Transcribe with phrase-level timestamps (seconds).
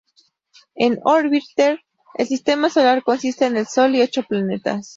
[0.73, 1.79] En "Orbiter"
[2.15, 4.89] el sistema solar consiste en el sol y ocho planetas.